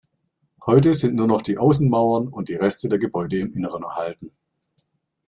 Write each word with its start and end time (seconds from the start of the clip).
Heute 0.65 0.95
sind 0.95 1.13
nur 1.13 1.27
noch 1.27 1.43
die 1.43 1.59
Außenmauern 1.59 2.27
und 2.27 2.49
Reste 2.49 2.89
der 2.89 2.97
Gebäude 2.97 3.37
im 3.37 3.51
Inneren 3.51 3.83
erhalten. 3.83 4.31